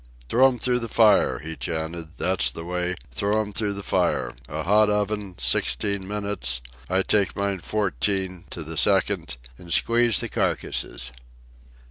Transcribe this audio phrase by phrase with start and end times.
[0.29, 2.17] "Throw 'em through the fire," he chanted.
[2.17, 8.63] "That's the way—throw 'em through the fire—a hot oven, sixteen minutes—I take mine fourteen, to
[8.63, 11.11] the second—an' squeeze the carcasses."